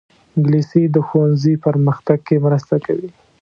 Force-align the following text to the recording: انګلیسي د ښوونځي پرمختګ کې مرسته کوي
انګلیسي 0.35 0.83
د 0.95 0.97
ښوونځي 1.07 1.53
پرمختګ 1.65 2.19
کې 2.27 2.35
مرسته 2.45 2.75
کوي 2.85 3.09